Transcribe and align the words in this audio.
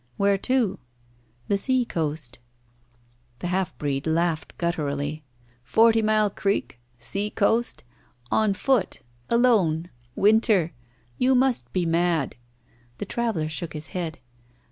"Where 0.17 0.39
to?" 0.39 0.79
"The 1.47 1.59
sea 1.59 1.85
coast." 1.85 2.39
The 3.37 3.45
half 3.49 3.77
breed 3.77 4.07
laughed 4.07 4.57
gutturally. 4.57 5.23
"Forty 5.63 6.01
Mile 6.01 6.31
Creek. 6.31 6.79
Sea 6.97 7.29
coast. 7.29 7.83
On 8.31 8.55
foot. 8.55 9.01
Alone. 9.29 9.91
Winter. 10.15 10.73
You 11.19 11.35
must 11.35 11.71
be 11.71 11.85
mad." 11.85 12.35
The 12.97 13.05
traveller 13.05 13.47
shook 13.47 13.73
his 13.73 13.87
head. 13.93 14.17